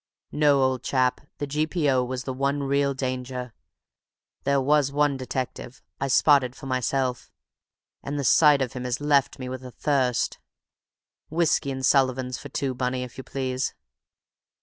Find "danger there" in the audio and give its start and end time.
2.95-4.59